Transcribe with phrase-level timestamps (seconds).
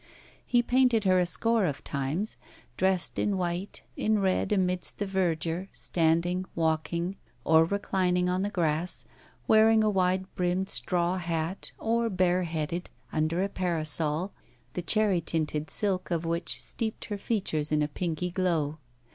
[0.43, 2.35] He painted her a score of times,
[2.75, 9.05] dressed in white, in red, amidst the verdure, standing, walking, or reclining on the grass,
[9.47, 14.31] wearing a wide brimmed straw hat, or bare headed, under a parasol,
[14.73, 18.79] the cherry tinted silk of which steeped her features in a pinky glow.